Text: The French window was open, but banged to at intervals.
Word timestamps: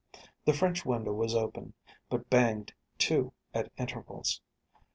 The 0.45 0.53
French 0.53 0.83
window 0.83 1.13
was 1.13 1.35
open, 1.35 1.73
but 2.09 2.27
banged 2.27 2.73
to 3.07 3.33
at 3.53 3.71
intervals. 3.77 4.41